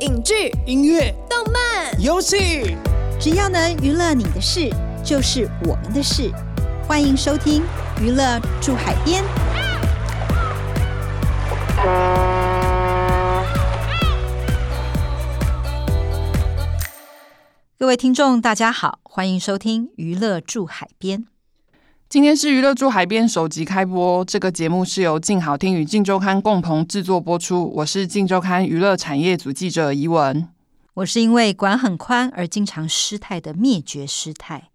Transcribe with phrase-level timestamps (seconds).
[0.00, 2.74] 影剧、音乐、动漫、游戏，
[3.20, 4.70] 只要能娱乐你的事，
[5.04, 6.32] 就是我们的事。
[6.88, 7.62] 欢迎收听
[8.00, 9.22] 《娱乐住海边》。
[17.78, 21.20] 各位听众，大家好，欢迎收听《娱乐住海边》。
[22.10, 27.70] 今天是娱乐住海边首集开播，这个节目是由静好听与静周刊共同制作播出。
[27.76, 30.48] 我是静周刊娱乐产业组记者怡文。
[30.94, 34.70] 我是因为管很宽而经常失态的灭绝师太，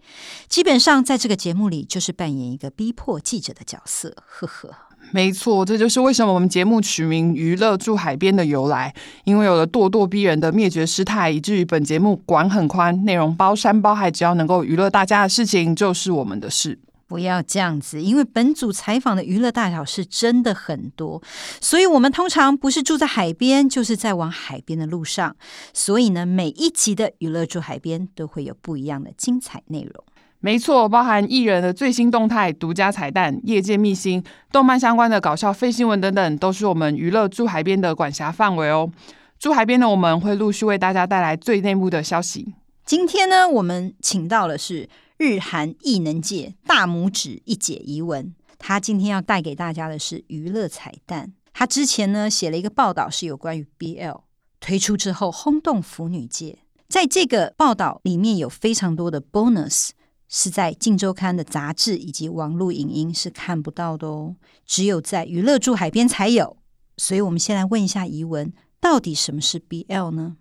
[0.48, 4.16] 基本上在这个节目里就是扮演一个逼迫记者的角色。
[4.26, 4.70] 呵呵，
[5.12, 8.96] 没错，这就是为什么我们节目取名《娱乐住海边》的由来。
[9.26, 16.80] 因为有了咄咄逼人的灭绝师太，以至于本节目管很宽，内容包山包海，只要能够娱乐大家的事情，就是我们的事。
[17.08, 21.22] 不要这样子，因为本组采访的娱乐大小事真的很多，
[21.62, 25.36] 所以我们通常不是住在海边，就是在往海边的路上。
[25.72, 30.04] 所以呢，每一集的娱乐住海边都会有不一样的精彩内容。
[30.40, 38.91] 没错，包含艺人的最新动态、独家彩蛋、业界秘辛、动漫相关的搞笑废新闻等等，都是我们娱乐住海边的管辖范围哦。
[39.37, 42.55] 住海边的我们会陆续为大家带来最内幕的消息。
[42.84, 44.90] 今天呢，我们请到的是。
[45.18, 51.34] 日韩艺能界大拇指一解疑文，他今天要带给大家的是娱乐彩蛋。
[51.54, 54.21] 他之前呢写了一个报道，是有关于 BL
[54.60, 56.60] 推出之后轰动腐女界。
[56.90, 59.91] 在这个报道里面有非常多的 bonus，
[60.27, 66.58] 是在《镜周刊》的杂志以及网络影音是看不到的哦，只有在娱乐住海边才有。
[66.97, 70.36] 所以，我们先来问一下疑文，到底什么是 BL 呢？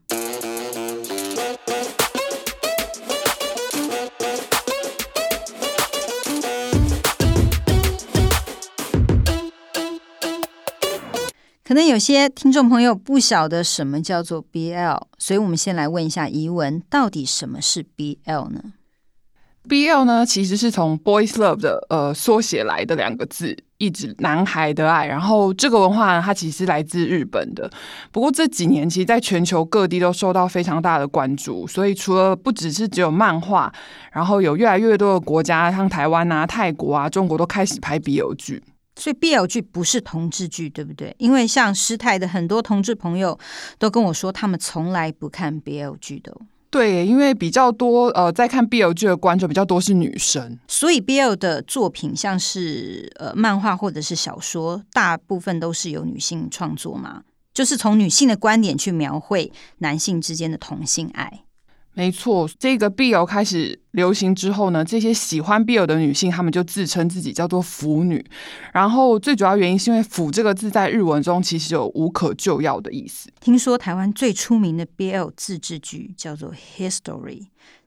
[11.75, 18.63] 可能有些听众朋友不晓得什么叫做 BL，所以我们先来问一下疑文，到底什么是 BL 呢
[19.69, 25.05] ？BL 呢，其实是从 Boys Love 的呃缩写来的两个字，意指男孩的爱。
[25.07, 27.69] 然后这个文化呢，它其实来自日本的。
[28.13, 31.67] 不过这几年，其实在全球各地都受到非常大的关注。
[31.67, 33.75] 所以除了不只是只有漫画，
[34.13, 38.63] 然后有越来越多的国家，像台湾啊、泰国啊、中国都开始拍 BL 剧。
[38.97, 41.15] 所以 BL 剧不是同志剧，对不对？
[41.19, 43.39] 因为像师太的很多同志朋友
[43.79, 46.37] 都跟我说，他们从来不看 BL 剧的。
[46.71, 57.23] 对，因为比较多呃，在看 BL 剧的观众比较多是女生，所以 BL 的作品像是呃漫画或者是小说，大部分都是由女性创作嘛，
[57.53, 61.44] 就是从女性的观点去描绘男性之间的同性爱。
[61.95, 68.25] 没错，这个 BL 开始流行之后呢，这些喜欢 BL 的女性，她们就自称自己叫做腐女。
[68.73, 73.31] 然后最主要原因是因为“腐”这个字在日文中其实有无可救药的意思。
[73.41, 77.41] 听说台湾最出名的 BL 自制剧叫做《History》，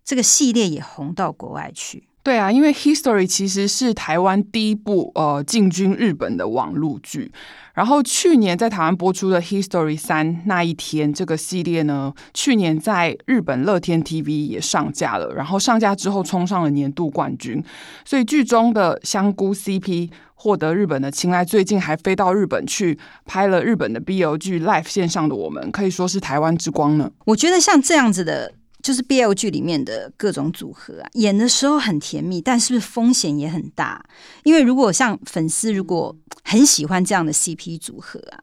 [0.05, 2.06] 这个系列也红到国外去。
[2.27, 7.31] 对啊，因为《History》其实是台湾第一部呃进军日本的网络剧。
[7.73, 15.33] 然后去年在台湾播出的《History 三》那一天，这个系列呢，去年在日本乐天 TV 也上架了。
[15.35, 17.63] 然后上架之后冲上了年度冠军，
[18.03, 21.45] 所以剧中的香菇 CP 获得日本的青睐。
[21.45, 27.09] 最近还飞到日本去拍了日本的 BL 剧 Live 线上的我们，可以说是台湾之光呢。
[27.23, 28.51] 我觉得像这样子的。
[28.87, 34.01] 就是 BL 剧里面的各种组合啊，演的时候很甜蜜，但是不是风险也很大？
[34.45, 38.39] 因为如果像粉丝如果很喜欢这样的 CP 组合啊，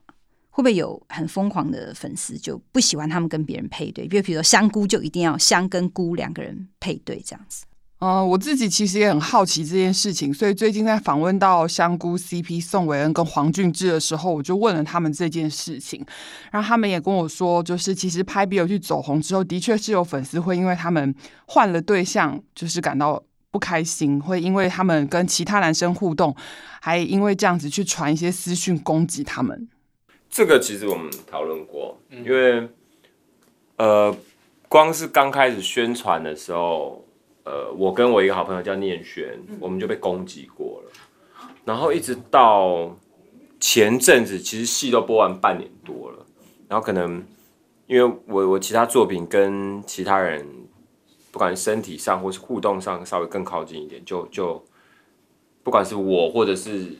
[0.51, 4.07] 会不会有很疯狂的粉丝就不喜欢他们跟别人配对？
[4.07, 7.65] 比如，比如说香菇就一定要香跟菇两个人配对这样子。
[7.99, 16.05] 嗯，我自己其实也很好奇这件事情，所以最近在访问到香菇 CP 宋伟恩跟黄俊志的时候，我就问了他们这件事情，
[16.51, 21.15] 然后他们也跟我说，就是其实拍 BL 去走红之后，的确是有粉丝会因为他们
[21.47, 26.35] 换了对象，就是感到不开心，会因为他们跟其他男生互动，
[26.81, 29.69] 还因为这样子去传一些私讯攻击他们。
[30.29, 32.67] 这个其实我们讨论过，因为
[33.77, 34.13] 呃，
[34.67, 37.04] 光是刚开始宣传的时候。
[37.45, 40.91] 呃，我跟我一个好朋友叫念轩，我们就被攻击过了。
[41.63, 42.97] 然后一直到
[43.59, 46.25] 前阵子，其实戏都播完半年多了。
[46.67, 47.23] 然后可能
[47.85, 50.43] 因为我我其他作品跟其他人，
[51.31, 54.65] 不管身体上或是互动上稍微更靠近一点，就就
[55.61, 56.93] 不管是我或者是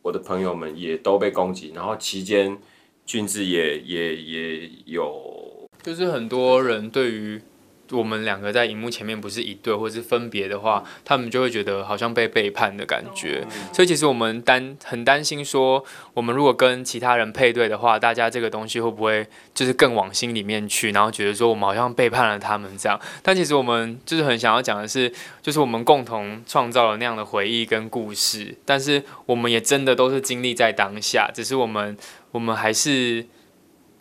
[0.00, 1.72] 我的朋友们，也都被攻击。
[1.74, 2.56] 然后期间
[3.04, 7.42] 俊志也也也有，就是很多人对于。
[7.92, 13.46] 我们两个在荧幕前面不是一对，或是分别的话，他们就会觉得好像被背叛的感觉。
[13.72, 15.84] 所以其实我们担很担心说，
[16.14, 23.00] 我们如果跟其他人配对的话，大家这个东西会不会就是更往心里面去，然后觉得说我们好像背叛了他们这样？
[23.22, 31.96] 但其实我们就是很想要讲的是，就是我们共同创造了那样的回忆跟故事，但是我们也真的都是经历在当下，只是我们
[32.32, 33.26] 我们还是。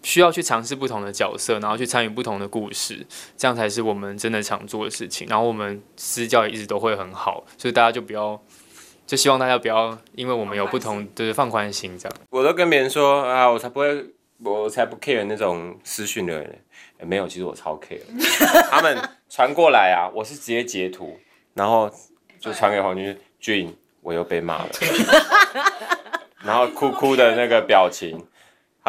[0.01, 3.05] 需要去尝试不同的角色，然后去参与不同的故事，
[3.35, 5.27] 这样才是我们真的常做的事情。
[5.27, 8.41] 然后我们私教也一直都会很好，所以大家就不要，
[9.05, 12.17] 就希望大家不要，因为我们有不同，就是放宽心这样。
[12.29, 14.05] 我都跟别人说啊，我才不会，
[14.41, 16.61] 我才不 care 那种私讯的人，
[17.01, 17.99] 没有，其实我超 care。
[18.71, 18.97] 他们
[19.29, 21.19] 传过来啊，我是直接截图，
[21.53, 21.91] 然后
[22.39, 24.69] 就传给黄军俊，我又被骂了，
[26.45, 28.25] 然后哭哭的那个表情。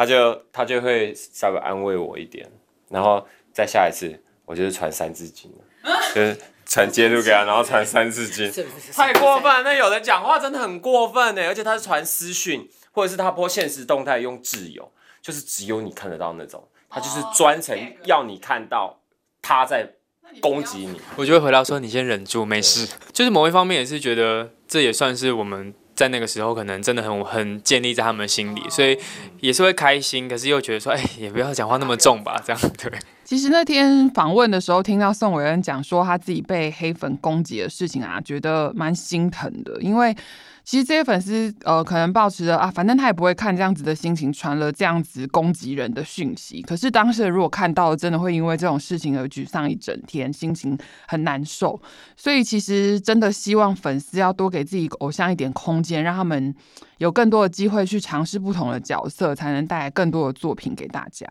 [0.01, 2.49] 他就他就会稍微安慰我一点，
[2.89, 5.53] 然后再下一次，我就是传三字经，
[6.15, 8.51] 就是传截图给他，然后传三字经，
[8.95, 9.63] 太过分。
[9.63, 19.01] 那有人讲话真的很过分呢，而且他是传私讯，或者是他播现实动态用挚友，就是只有你看得到那种，他就是专程要你看到
[19.39, 19.87] 他在
[20.39, 20.99] 攻击你。
[21.15, 25.75] 我就会回答说：“你先忍住，没事。”就是某一方面也是觉得这也算是我们。
[26.01, 28.97] 在那个时候，可能真的很很建立在他们心里，所以
[29.39, 32.91] 也是会开心，可是又觉得说，哎，也不要讲话那么重吧，这样对。
[33.31, 40.13] 其实那天访问的时候，听到宋伟恩讲说他自己被黑粉攻击的事情啊，觉得蛮心疼的，因为。
[40.63, 46.61] 其实这些粉丝，呃，可能抱持着啊，反正他也不会看这样子的心情，传了这样子攻击人的讯息。
[46.61, 50.77] 可是当时如果看到了，真的会因为这种事情而沮丧一整天，心情
[51.07, 51.81] 很难受。
[52.15, 56.53] 所以其实真的希望粉丝要多给自己偶像一点空间，让他们
[56.99, 61.25] 有更多的机会去尝试不同的角色，才能带来更多的作品给大家。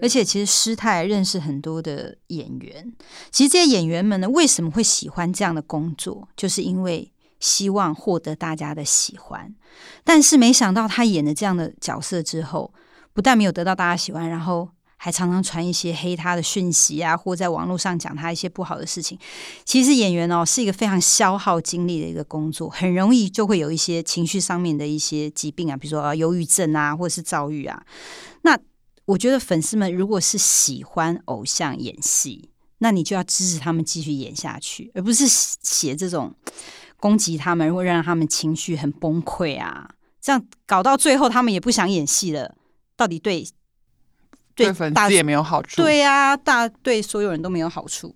[0.00, 2.92] 而且其实师太认识很多的演员，
[3.30, 7.10] 其实这些演员们呢，为什么会喜欢这样的工作，就是因为。
[7.40, 9.54] 希望获得大家的喜欢，
[10.02, 12.72] 但是没想到他演了这样的角色之后，
[13.12, 14.66] 不但没有得到大家喜欢，然后
[14.96, 19.18] 还常常传一些黑他的讯息啊，或在网络上讲他一些不好的事情。
[19.66, 27.84] 其实演员哦是一个非常消耗精力的一个工作，很容易就会有一些情绪上面的一些疾病啊，比如说啊忧郁症啊，或者是躁郁啊。
[28.40, 28.58] 那
[29.06, 36.34] 我觉得粉丝们如果是喜欢偶像演戏，那你就要支持他们继续演下去，而不是写这种。
[36.96, 39.90] 攻击他们，会让他们情绪很崩溃啊！
[40.22, 42.54] 这样搞到最后，他们也不想演戏了。
[42.96, 43.46] 到底对
[44.54, 48.14] 对粉丝也没有好处，对呀，大对所有人都没有好处。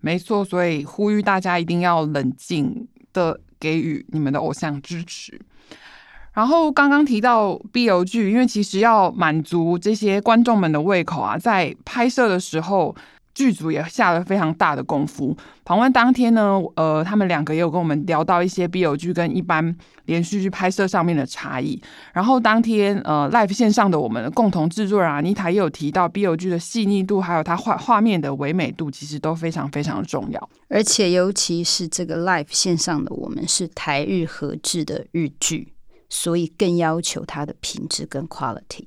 [0.00, 5.38] 没错，所以呼吁大家一定要冷静的给予你们的偶像支持。
[6.32, 12.94] 然后刚刚提到 BL 剧，因为其实要满足这些观众们的胃口啊，在拍摄的时候。
[13.34, 15.34] 剧组也下了非常大的功夫。
[15.64, 19.74] 访问当天呢，呃，他们两个也有跟我们聊到一些 BL 剧跟一般
[20.04, 21.80] 连续剧拍摄上面的差异。
[22.12, 30.50] 然后当天呃，live 线上的我们的共同制作人阿妮塔也有提到，BL 剧的细腻度还有它画画面的唯美度，其实都非常非常重要。
[30.68, 35.71] 而且尤其是这个 live 线上的我们是台日合制的日剧，
[36.12, 38.84] 所以更要求它的品质跟 quality。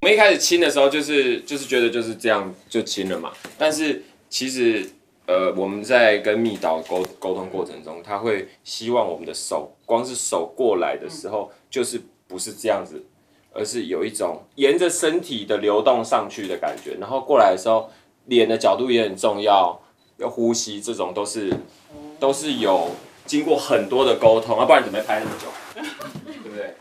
[0.00, 3.32] 我们一开始亲的时候，就是就是觉得就是这样就亲了嘛。
[3.56, 4.84] 但是其实，
[5.26, 13.00] 呃，我们在跟蜜导沟沟通过程中，他会希望我们的手，光是手过来的时候，就是不是这样子，
[13.52, 16.96] 而是有一种沿着身体的流动上去的感觉。
[17.00, 17.88] 然后过来的时候，
[18.24, 19.80] 脸的角度也很重要，
[20.16, 21.56] 要呼吸，这种都是
[22.18, 22.90] 都是有
[23.24, 25.46] 经过很多的沟通啊，不然怎么拍那么久？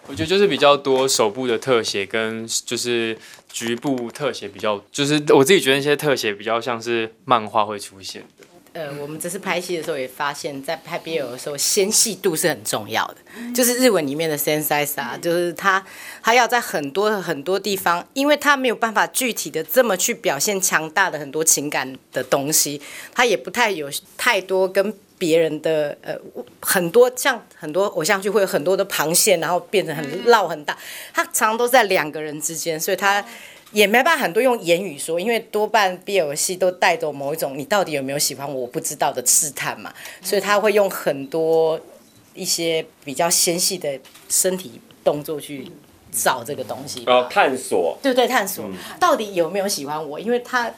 [0.07, 3.17] 我觉得就是比较多手部的特写跟就是
[3.51, 8.45] 局部特写比较，就是我自己觉得那些特写比较像是漫画会出现的。
[8.73, 13.15] 呃，我们这次拍戏的时候也发现，在拍 BL 的时候，纤细度是很重要的。
[13.53, 15.81] 就是日文里面的 sense 啊，就是他
[16.21, 22.81] 他要在很多很多地方，因为他没有办法具体的这么去表现强大的很多情感的东西，
[23.13, 24.93] 他也不太有太多跟。
[25.17, 26.13] 别人的呃
[26.59, 30.77] 很多像很多偶像剧会有很多的螃蟹，然后变成很绕很大，
[31.13, 33.23] 他常常都在两个人之间，所以他
[33.71, 41.79] 也没办法很多用言语说，因为多半 BL 戏都带着某一种你到底有没有喜欢我不知道的试探嘛，所以他会用很多
[42.33, 45.71] 一些比较纤细的身体动作去
[46.11, 48.65] 找这个东西，哦，探索，对对，探索
[48.99, 50.71] 到底有没有喜欢我，因为他。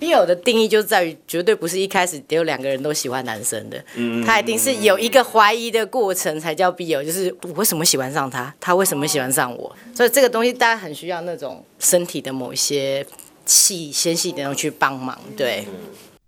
[0.00, 3.84] BL 的定义就在于绝对不是一开始只有两个人都喜欢男生的，
[4.24, 13.06] 他一定是有一个怀疑的过程才叫 BL，就是我为什么喜欢上他，他为什么喜欢上我，所以这个东西大家很需要那种身体的某一些
[13.44, 15.18] 细纤细的东西去帮忙。
[15.36, 15.66] 对，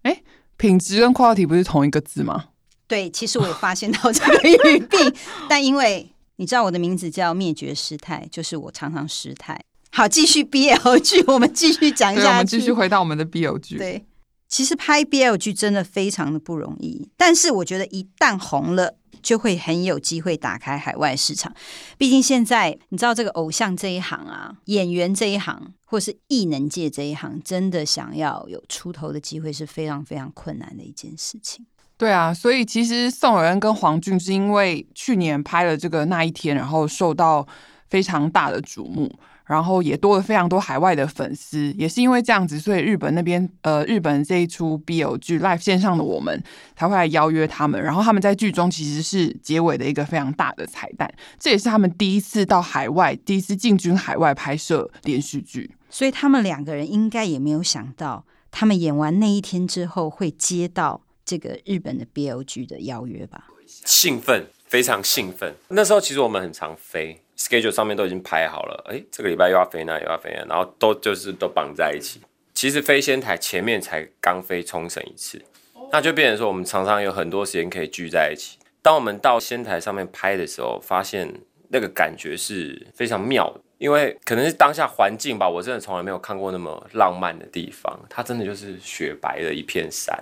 [0.03, 0.23] 哎，
[0.59, 2.47] 品质跟 quality 不是同一个字吗？
[2.87, 5.15] 对，其实我有发现到这个语病，
[5.49, 9.59] 但因为你知道我的名字叫灭绝师太，就是我常常失态。
[9.95, 12.73] 好，继续 BL 剧， 我们继续讲对，我下们继续。
[12.73, 13.77] 回到我们的 BL 剧。
[13.77, 14.05] 对，
[14.49, 21.55] 其实拍 BL 剧真的非常的不容易，但是我觉得一旦红了，就会很有机会打开海外市场。
[21.99, 31.67] 毕竟现在你知道这个偶像这一行啊，演员这一行，或是艺能界这一行，真的想要有出头的机会是非常非常困难的一件事情。
[31.99, 37.47] 对啊，所以其实宋伟恩跟黄俊是因为去年拍了这个那一天，然后受到
[37.91, 39.15] 非常大的瞩目，
[39.53, 46.43] 然后也多了非常多海外的粉丝，也是因为这样子，所以日本那边呃，日本这一出 BL 剧 live 线上的我们
[46.75, 55.71] 才会来邀约他们，然后他们在剧中其实是结尾的一个非常大的彩蛋，这也是他们第一次到海外，第一次进军海外拍摄连续剧。
[55.91, 63.49] 所以他们两个人应该也没有想到，他们演完那一天之后会接到这个日本的 BL 剧的邀约吧？
[63.67, 65.55] 兴奋，非常兴奋。
[65.69, 72.21] 那时候其实我们很常飞，schedule 上面都已经排好了，哎，这个礼拜又要飞那，又要飞，然后都就是都绑在一起。
[72.55, 75.43] 其实飞仙台前面才刚飞冲绳一次，
[75.91, 78.59] 那就变成说我们常常有很多时间可以聚在一起。
[78.81, 81.33] 当我们到仙台上面拍的时候，发现
[81.69, 87.99] 那个感觉是非常妙的，因为可能是当下环境吧，我真的从来没有看过那么浪漫的地方。
[88.09, 90.17] 它真的就是雪白的一片山，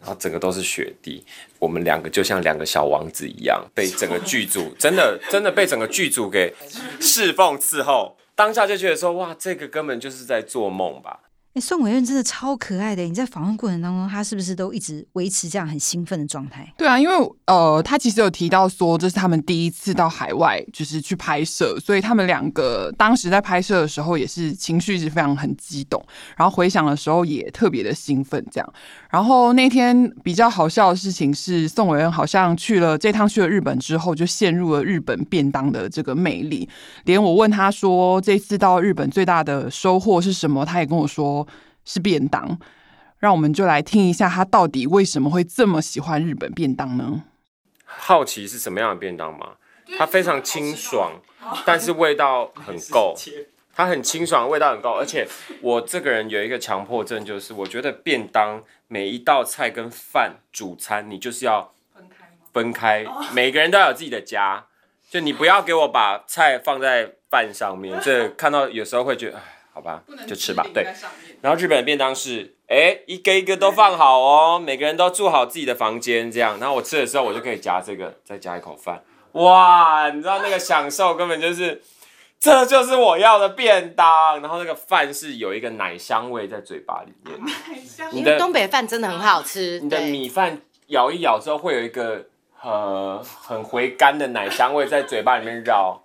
[0.00, 1.22] 然后整个都是雪地。
[1.58, 6.54] 我们两个就像两个小王子一样，被整个剧组真的真的被整个剧组给
[6.98, 8.16] 侍奉伺候。
[8.34, 11.20] 当下就觉得说，哇，这个根本就是在做梦吧。
[11.54, 13.04] 哎，宋伟任真的超可爱的。
[13.04, 16.74] 你在访问过程当中，他是不是都一直维持这样很兴奋的状态？
[16.76, 17.14] 对啊，因为
[17.46, 26.04] 呃，他其实有提到说这是他们第一次到海外，就是去拍摄，所以他们两个当时在拍摄的时候也是情绪是非常很激动，
[26.36, 28.74] 然后回想的时候也特别的兴奋，这样。
[29.08, 36.68] 然后那天比较好笑的事情是，宋伟恩好像去了这趟去了日本之后，就陷入了日本便当的这个魅力。
[37.04, 41.43] 连我问他说这次到日本最大的收获是什么，他也跟我说
[41.84, 42.58] 是便当。
[43.18, 47.24] 让我们就来听一下他到底为什么会这么喜欢日本便当呢？
[47.86, 49.52] 好奇是什么样的便当吗？
[49.98, 51.20] 它非常清爽，
[51.64, 53.14] 但是味道很够。
[53.76, 55.26] 它很清爽，味道很够，而且
[55.60, 61.72] 我这个人有一个强迫症，就是我觉得便当每一道菜跟饭主餐，你就是要
[62.52, 64.66] 分开，每个人都要有自己的家，
[65.10, 69.42] 就你不要给我把菜放在饭上面，这看到有时候会觉得，哎，
[69.74, 70.86] 好吧，就吃吧，对。
[71.42, 76.58] 然后日本的便当是，哎，一个一个都放好哦，每个人都住好自己的房间，这样。
[76.60, 79.02] 然后我吃的时候，我就可以夹这个，再加一口饭，
[79.32, 81.82] 哇，你知道那个享受根本就是。
[82.40, 87.40] 这就是我要的便当，然后那个饭是有一个奶香味在嘴巴里面，
[88.12, 92.26] 你的因为东北饭真的很好吃，你的米饭咬一咬之后，会有一个
[92.60, 96.02] 呃很回甘的奶香味在嘴巴里面绕，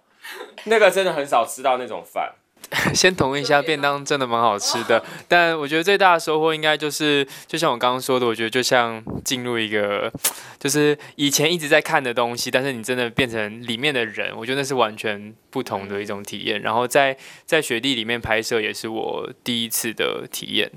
[0.64, 2.36] 那个真的很少吃到那种饭。
[2.94, 10.12] 先同意一下，便当真的蛮好吃的，但我觉得最大的收获应该就是，就像我刚刚说的，我觉得就像进入一个，
[10.60, 16.62] 就是以前一直在看的东西，但是你真的变成里面的人，我觉得那是完全不同的一种体验。
[16.62, 20.72] 然后在在雪地里面拍摄也是我第一次的体验，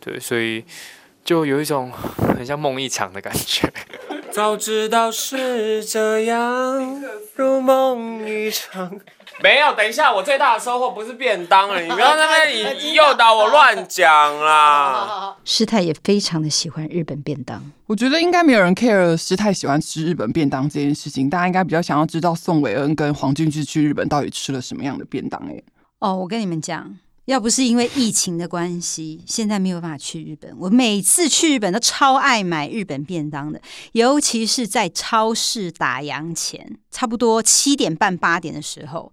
[0.00, 0.64] 对，所以
[1.22, 3.70] 就有一种很像梦一场的感觉。
[4.30, 7.02] 早知道是这样，
[7.34, 8.98] 如梦一场。
[9.42, 15.36] 没有，等一下，我最大的收获不是便当了，你不要在那边引诱导我乱讲啦。
[15.44, 17.62] 师太也非常的喜欢日本便当。
[17.86, 25.64] 我觉得应该没有人 care 师太喜欢吃日本便当这件事情，大家应该比较想要知道宋伟恩跟黄俊之去日本到底吃了什么样的便当、欸。
[25.98, 30.52] 哦，我跟你们讲，要不是因为疫情的关系，现在没有办法去日本。
[30.58, 33.60] 我每次去日本都超爱买日本便当的，
[33.92, 39.12] 尤其是在超市打烊前，差不多七点半八点的时候，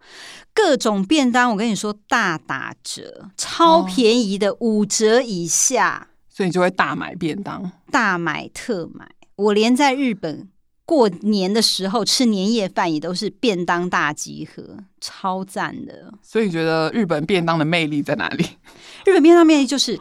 [0.53, 7.72] 各种便当我跟你说大打折，超便宜的五折以下，所以你就会大买便当。
[7.91, 9.10] 大买特买。
[9.36, 10.50] 我连在日本。
[10.86, 16.13] 过年的时候吃年夜饭也都是便当大集合，超赞的。
[16.22, 18.44] 所以你觉得日本便当的魅力在哪里？
[19.06, 19.98] 日本便当魅力就是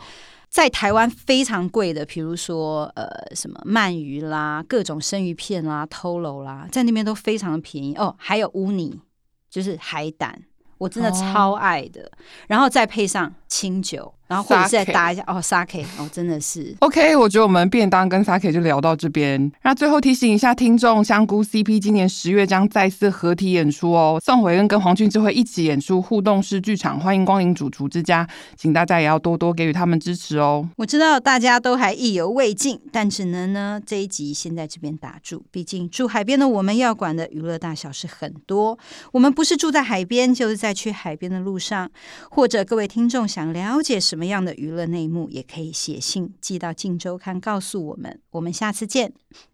[0.49, 8.15] 在台湾非常贵的，比如说呃什么鳗鱼啦、各种生鱼片啦、Tolo 啦，在那边都非常的便宜哦。
[8.19, 9.01] 还有乌尼，
[9.49, 10.43] 就是海胆，
[10.79, 12.11] 我真的超爱的。
[12.49, 19.53] 然后再配上清酒，然后或者是再搭一下哦，sake 哦，真的是 OK，我觉得我们便当跟 Sake 就聊到这边。
[19.62, 30.67] 那最后提醒一下听众，香菇 CP 今年十月将再次合体演出哦，宋慧恩跟黄俊智会一起演出互动式剧场，欢迎光临主厨之家，请大家也要多多给予他们支持哦。
[30.79, 35.45] 我知道大家都还意犹未尽，但只能呢这一集先在这边打住。
[35.51, 38.79] 毕竟住海边的我们要管的娱乐大小是很多。
[39.12, 41.91] 我们不是住在海边，就是在去海边的路上。
[42.31, 48.21] 或者各位听众想了解什么样的娱乐内幕，也可以写信寄到《镜周刊》告诉我们。
[48.31, 49.12] 我们下次见，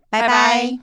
[0.08, 0.78] 拜拜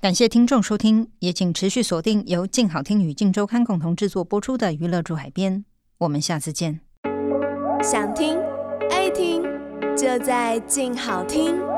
[0.00, 5.58] 感谢听众收听，也请持续锁定由静好听与静周刊共同制作播出的《娱乐驻海边》。
[5.98, 6.80] 我们下次见。
[7.82, 8.36] 想听
[8.90, 9.42] 爱听，
[9.96, 11.71] 就在静好听。